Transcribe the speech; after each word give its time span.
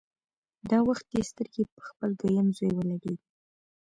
دا 0.69 0.79
وخت 0.89 1.07
يې 1.15 1.21
سترګې 1.29 1.63
په 1.75 1.81
خپل 1.89 2.09
دويم 2.19 2.47
زوی 2.57 2.71
ولګېدې. 2.75 3.15